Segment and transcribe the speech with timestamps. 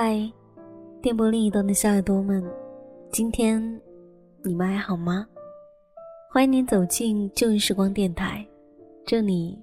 [0.00, 0.16] 嗨，
[1.02, 2.40] 电波另一端的小耳朵们，
[3.10, 3.60] 今天
[4.44, 5.26] 你们还好吗？
[6.32, 8.46] 欢迎您走进旧日时光电台，
[9.04, 9.60] 这里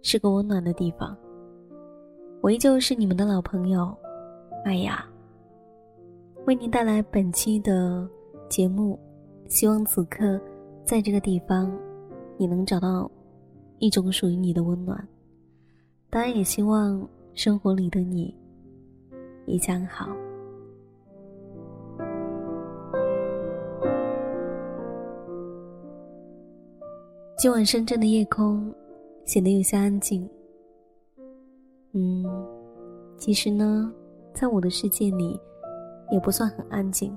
[0.00, 1.18] 是个温暖的地方。
[2.42, 3.92] 我依旧是你们的老朋友
[4.64, 5.04] 麦雅，
[6.46, 8.08] 为您带来本期的
[8.48, 8.96] 节目。
[9.48, 10.40] 希望此刻
[10.84, 11.76] 在这个地方，
[12.36, 13.10] 你能找到
[13.80, 15.08] 一种属于你的温暖。
[16.08, 18.32] 当然，也希望生活里的你。
[19.46, 20.08] 一将好。
[27.36, 28.72] 今晚深圳的夜空
[29.24, 30.28] 显得有些安静。
[31.92, 32.24] 嗯，
[33.16, 33.92] 其实呢，
[34.32, 35.38] 在我的世界里，
[36.10, 37.14] 也不算很安静，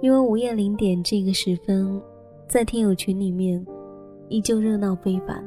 [0.00, 2.00] 因为午夜零点这个时分，
[2.48, 3.64] 在听友群里面
[4.28, 5.44] 依旧热闹非凡。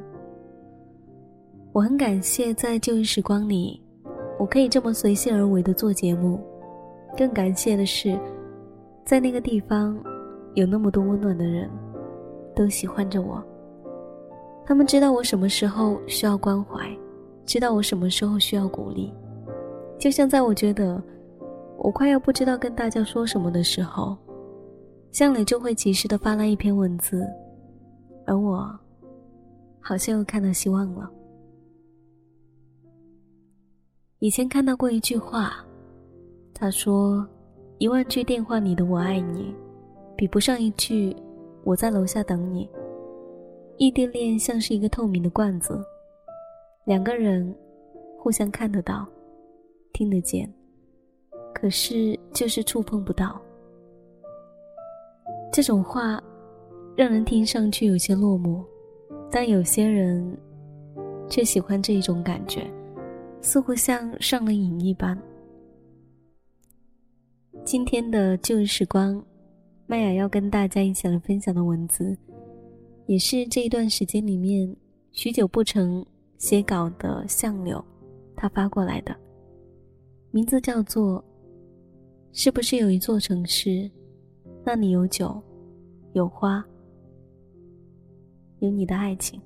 [1.72, 3.83] 我很感谢在旧日时光里。
[4.39, 6.39] 我可以这么随性而为的做节目，
[7.17, 8.20] 更感谢的是，
[9.06, 9.98] 在那个地方，
[10.56, 11.70] 有那么多温暖的人，
[12.56, 13.42] 都喜欢着我。
[14.66, 16.89] 他们知道我什么时候需要关怀，
[17.45, 19.14] 知道我什么时候需要鼓励。
[20.00, 21.02] 就像在我觉得
[21.78, 24.17] 我快要不知道跟大家说什么的时候，
[25.11, 27.26] 向磊就会及时的发来一篇文字，
[28.26, 28.67] 而我，
[29.80, 31.09] 好像又看到希望了。
[34.24, 35.54] 以前看到过一句话，
[36.54, 37.28] 他说
[37.78, 39.54] ：“一万句电话里的我爱你，
[40.16, 41.14] 比不上一句
[41.66, 42.70] 我在楼下等你。”
[43.76, 45.78] 异地恋像是一个透明的罐子，
[46.86, 47.54] 两个人
[48.18, 49.06] 互相看得到、
[49.92, 50.50] 听得见，
[51.54, 53.38] 可是就是触碰不到。
[55.52, 56.18] 这种话
[56.96, 58.64] 让人听上去有些落寞，
[59.30, 60.26] 但有些人
[61.28, 62.66] 却喜欢这一种感觉。
[63.43, 65.21] 似乎像上了瘾一般。
[67.65, 69.21] 今天的旧时光，
[69.86, 72.17] 麦雅要跟大家一起来分享的文字，
[73.05, 74.73] 也是这一段时间里面
[75.11, 76.03] 许久不曾
[76.37, 77.83] 写稿的相柳，
[78.33, 79.14] 他发过来的，
[80.32, 81.21] 名字叫做
[82.32, 83.92] 《是不是有一座城市，
[84.65, 85.39] 那里有酒，
[86.14, 86.65] 有花，
[88.59, 89.37] 有你的爱情》。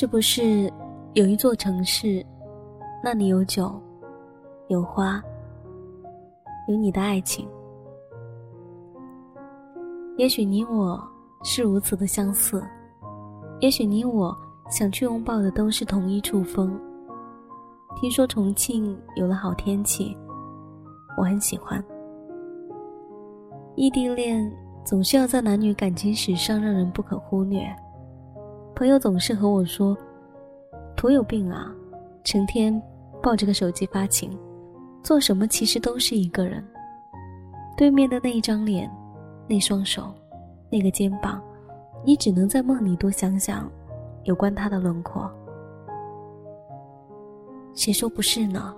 [0.00, 0.72] 是不是
[1.12, 2.24] 有一座城市，
[3.04, 3.70] 那里有酒，
[4.68, 5.22] 有花，
[6.68, 7.46] 有你的爱情？
[10.16, 10.98] 也许你我
[11.42, 12.64] 是如此的相似，
[13.60, 14.34] 也许你我
[14.70, 16.80] 想去拥抱的都是同一处风。
[18.00, 20.16] 听说重庆有了好天气，
[21.18, 21.84] 我很喜欢。
[23.76, 24.50] 异地恋
[24.82, 27.62] 总是要在男女感情史上让人不可忽略。
[28.80, 29.94] 朋友总是和我说
[30.96, 31.70] ：“图有病啊，
[32.24, 32.82] 成天
[33.22, 34.30] 抱着个手机发情，
[35.02, 36.66] 做什么其实都是一个人。
[37.76, 38.90] 对面的那一张脸，
[39.46, 40.10] 那双手，
[40.70, 41.42] 那个肩膀，
[42.06, 43.70] 你只能在梦里多想想
[44.24, 45.30] 有关他的轮廓。
[47.74, 48.74] 谁说不是呢？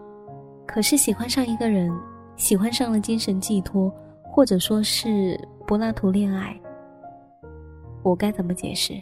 [0.67, 1.97] 可是喜欢上一个人，
[2.35, 3.89] 喜欢上了精神寄托，
[4.25, 6.61] 或者说是柏拉图恋爱，
[8.03, 8.95] 我该怎么解释？”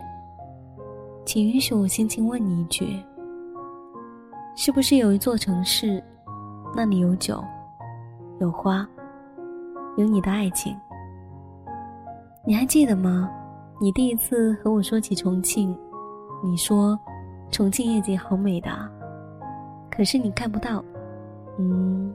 [1.24, 2.98] 请允许我轻轻问你一句：
[4.56, 6.02] 是不是有一座城市，
[6.74, 7.42] 那里有酒，
[8.40, 8.88] 有花，
[9.96, 10.76] 有你的爱情？
[12.44, 13.30] 你还记得吗？
[13.80, 15.76] 你第一次和我说起重庆，
[16.42, 16.98] 你说
[17.50, 18.70] 重庆夜景好美的，
[19.90, 20.84] 可是你看不到，
[21.58, 22.12] 嗯，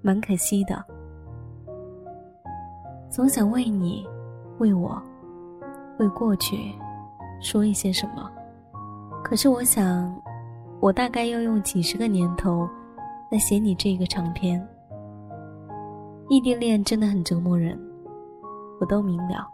[0.00, 0.84] 蛮可惜的。
[3.10, 4.06] 总想为你，
[4.58, 5.00] 为我，
[5.98, 6.72] 为过去，
[7.40, 8.30] 说一些什么。
[9.22, 10.14] 可是我想，
[10.80, 12.68] 我大概要用几十个年头
[13.30, 14.66] 来写你这个长篇。
[16.28, 17.78] 异地恋真的很折磨人，
[18.80, 19.46] 我都明了。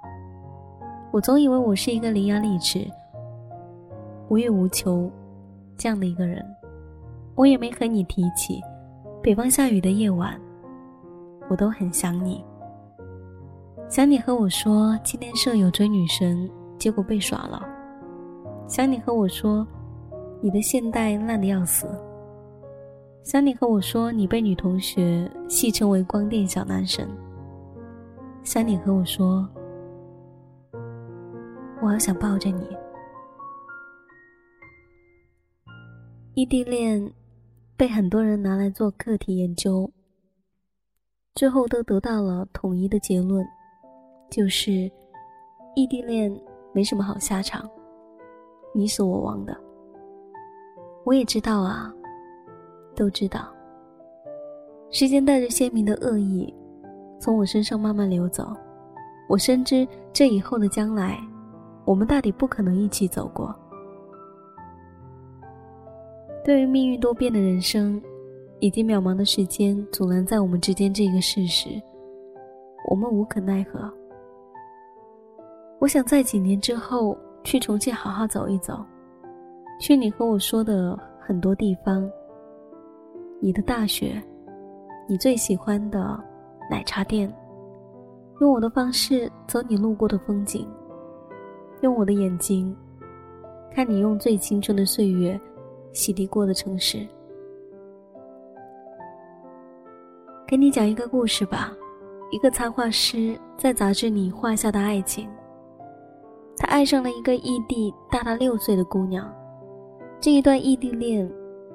[1.13, 2.89] 我总以为我是一个伶牙俐齿、
[4.29, 5.11] 无欲无求
[5.77, 6.45] 这样的一个人，
[7.35, 8.61] 我也没和你提起，
[9.21, 10.41] 北方下雨的夜晚，
[11.49, 12.45] 我都很想你。
[13.89, 16.49] 想你和我说，今天舍友追女神，
[16.81, 17.65] 结果被耍了。
[18.67, 19.67] 想你和我说，
[20.41, 21.87] 你的现代烂的要死。
[23.23, 27.07] 想你和我说，你被女同学戏称为光电小男神。
[28.43, 29.47] 想你和我说，
[31.83, 32.67] 我好想抱着你。
[36.33, 37.13] 异地恋
[37.77, 39.91] 被很多人拿来做课题研究，
[41.35, 43.45] 最后都得到了统一的结论，
[44.31, 44.91] 就是
[45.75, 46.35] 异地恋
[46.73, 47.69] 没什么好下场，
[48.73, 49.57] 你死我亡的。
[51.05, 51.93] 我也知道啊，
[52.95, 53.49] 都知道。
[54.91, 56.53] 时间带着鲜明的恶意，
[57.19, 58.55] 从我身上慢慢流走。
[59.29, 61.19] 我深知这以后的将来，
[61.85, 63.55] 我们大抵不可能一起走过。
[66.45, 68.01] 对于命运多变的人生，
[68.59, 71.69] 以及渺茫的时间阻拦在我们之间这个事实，
[72.89, 73.93] 我们无可奈何。
[75.81, 78.85] 我想在几年之后去重庆好好走一走，
[79.81, 82.09] 去你和我说的很多地方，
[83.41, 84.23] 你的大学。
[85.09, 86.23] 你最喜欢的
[86.71, 87.33] 奶茶店，
[88.41, 90.69] 用我的方式走你路过的风景，
[91.81, 92.77] 用我的眼睛
[93.73, 95.41] 看你用最青春的岁月
[95.93, 97.05] 洗涤过的城市。
[100.47, 101.73] 给你讲一个故事吧，
[102.31, 105.29] 一个插画师在杂志里画下的爱情。
[106.61, 109.27] 他爱上了一个异地大他六岁的姑娘，
[110.21, 111.27] 这一段异地恋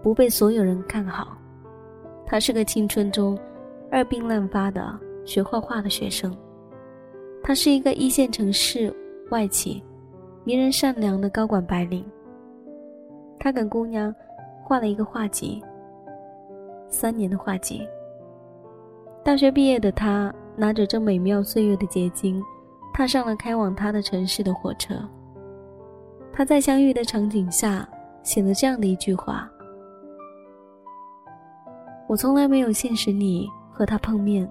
[0.03, 1.35] 不被所有人看好。
[2.23, 3.35] 他是个青春中
[3.89, 4.95] 二病滥发的
[5.25, 6.31] 学画画的学生，
[7.41, 8.95] 他是一个一线城市
[9.31, 9.83] 外企、
[10.43, 12.05] 迷人善良的高管白领。
[13.39, 14.13] 他给姑娘
[14.63, 15.59] 画了一个画集，
[16.89, 17.81] 三年的画集。
[19.23, 22.39] 大学毕业的他拿着这美妙岁月的结晶，
[22.95, 24.95] 踏上了开往他的城市的火车。
[26.31, 27.85] 他在相遇的场景下
[28.23, 29.51] 写了这样的一句话。
[32.07, 34.49] 我从来没有现实里和他碰面，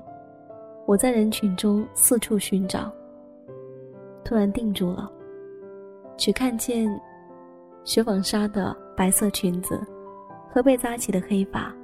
[0.84, 2.92] 我在人群中四处寻找，
[4.22, 5.10] 突然定住了，
[6.14, 6.86] 只看见
[7.82, 9.80] 雪纺纱的白色裙子
[10.52, 11.74] 和被扎起的黑发。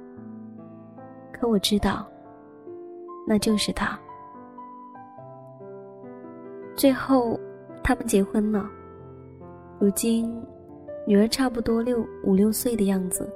[1.33, 2.07] 可我知道，
[3.27, 3.99] 那就是他。
[6.75, 7.39] 最后，
[7.83, 8.69] 他们结婚了，
[9.79, 10.41] 如今
[11.05, 13.29] 女儿差不多六五六岁的样子。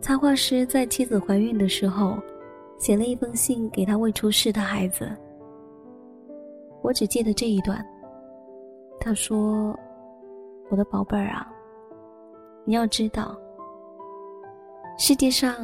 [0.00, 2.18] 插画师在妻子怀孕的时候，
[2.78, 5.10] 写了一封信给他未出世的孩子。
[6.82, 7.84] 我只记得这一段。
[9.00, 9.78] 他说
[10.70, 11.50] ：“我的宝贝儿啊，
[12.64, 13.36] 你要知道，
[14.98, 15.54] 世界上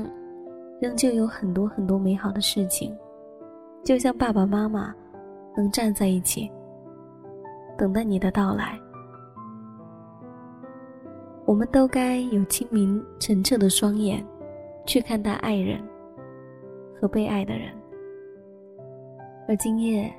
[0.80, 2.94] 仍旧有很多很多美好的事情，
[3.84, 4.94] 就像爸爸妈妈
[5.56, 6.50] 能站在一起，
[7.76, 8.78] 等待你的到来。
[11.46, 14.24] 我们都该有清明澄澈的双眼。”
[14.86, 15.78] 去看待爱人
[16.98, 17.72] 和被爱的人，
[19.46, 20.12] 而今夜，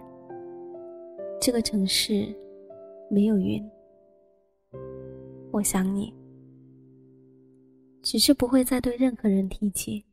[1.41, 2.33] 这个城市
[3.09, 3.61] 没有云。
[5.51, 6.13] 我想你，
[8.01, 10.05] 只是不会再对任何人提起。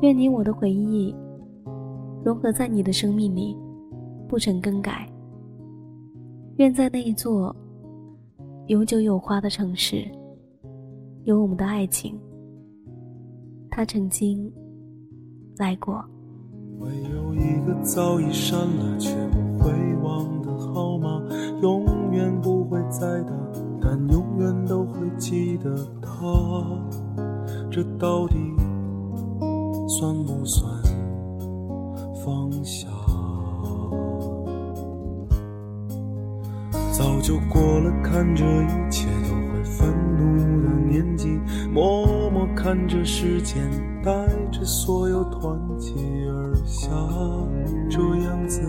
[0.00, 1.14] 愿你我的回忆
[2.24, 3.56] 融合在你的生命里，
[4.26, 5.08] 不曾更改。
[6.56, 7.54] 愿在那一座
[8.66, 10.04] 有酒有花的城市，
[11.24, 12.18] 有我们的爱情。
[13.70, 14.52] 他曾经
[15.56, 16.04] 来过。
[16.78, 21.22] 会有一个早已删了却不会忘的号码，
[21.62, 23.32] 永远不会再打，
[23.80, 26.10] 但永远都会记得他。
[27.70, 28.36] 这到底
[29.88, 30.70] 算不算
[32.24, 32.88] 放下？
[37.04, 41.38] 早就过了看这一切都会愤怒的年纪，
[41.70, 43.62] 默默看着时间
[44.02, 44.10] 带
[44.50, 45.92] 着所有团结
[46.26, 46.88] 而下，
[47.90, 48.62] 这样子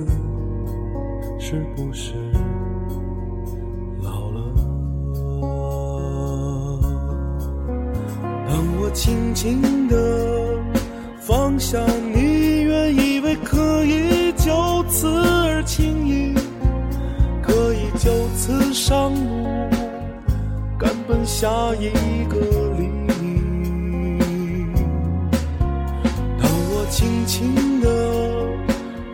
[1.39, 2.13] 是不是
[4.04, 4.44] 老了？
[8.50, 10.60] 当我轻轻地
[11.22, 11.80] 放下
[21.25, 21.89] 下一
[22.25, 22.38] 个
[22.77, 24.67] 黎明。
[26.39, 27.88] 当我轻轻地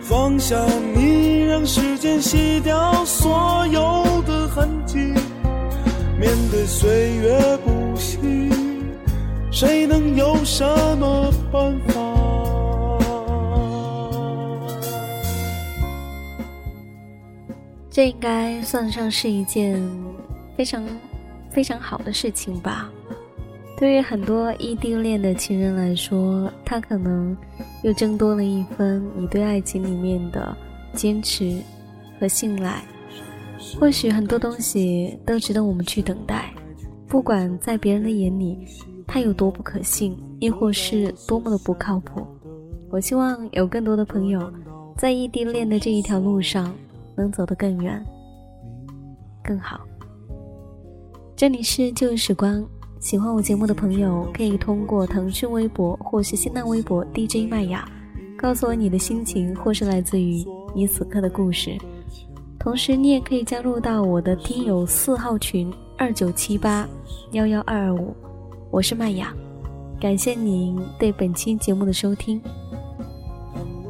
[0.02, 0.56] 放下
[0.94, 4.98] 你，让时间洗掉所有的痕迹，
[6.20, 8.20] 面对岁月不息，
[9.50, 10.66] 谁能有什
[10.98, 12.02] 么办法？
[17.90, 19.82] 这应该算得上是一件
[20.58, 20.84] 非常
[21.52, 22.90] 非常好的事情吧。
[23.78, 27.36] 对于很多异地恋的情人来说，他可能
[27.84, 30.56] 又增多了一分你对爱情里面的
[30.94, 31.60] 坚持
[32.20, 32.84] 和信赖，
[33.80, 36.54] 或许很多东西都值得我们去等待，
[37.08, 38.68] 不管在别人的眼里，
[39.08, 42.26] 他有多不可信，亦或是多么的不靠谱。
[42.92, 44.54] 我希望有更多的朋友，
[44.96, 46.72] 在异地恋的这一条路上，
[47.16, 48.06] 能走得更远、
[49.44, 49.82] 更好。
[51.42, 52.64] 这里是旧时光，
[53.00, 57.84] 喜欢我节目的朋友，可以通过腾讯微博或是新浪微博 DJ 麦雅，
[58.38, 60.46] 告诉我你的心情，或是来自于
[60.76, 61.76] 你此刻的故事。
[62.60, 66.88] 同时，你也可以加入到我的听友四号群二九七八
[67.32, 68.16] 幺幺二二五，
[68.70, 69.34] 我是麦雅，
[70.00, 72.40] 感谢您对本期节目的收听。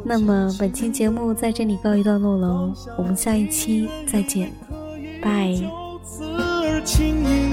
[0.06, 4.50] 那么，本期节目在这里告一段落了，我们下一期再见，
[5.22, 5.54] 拜。
[6.84, 7.52] 轻易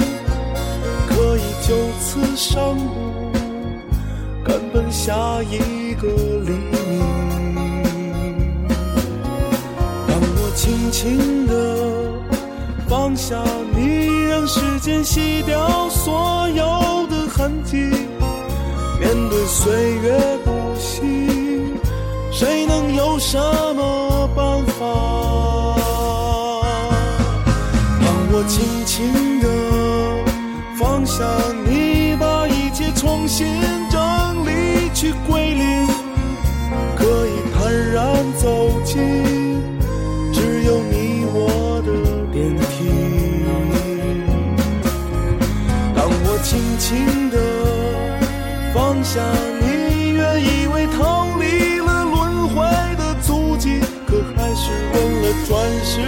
[1.09, 3.31] 可以就此上路，
[4.45, 6.09] 赶奔下一个
[6.45, 6.53] 黎
[7.55, 7.69] 明。
[10.07, 11.53] 当我轻轻地
[12.89, 13.43] 放下
[13.75, 17.77] 你，让时间洗掉所有的痕迹，
[18.99, 21.01] 面对岁月不息，
[22.33, 23.39] 谁能有什
[23.75, 25.18] 么办法？
[28.99, 29.47] 轻轻地
[30.77, 31.25] 放下
[31.65, 33.47] 你，把一切重新
[33.89, 35.87] 整理，去归零，
[36.97, 38.05] 可以坦然
[38.37, 38.99] 走进
[40.33, 41.93] 只有你我的
[42.33, 42.91] 电梯。
[45.95, 47.39] 当我轻轻的
[48.75, 49.23] 放下
[49.61, 52.57] 你，原以为逃离了轮回
[52.97, 53.79] 的足迹，
[54.09, 56.01] 可还是问了转世